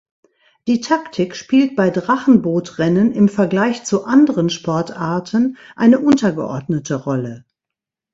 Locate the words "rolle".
6.95-7.45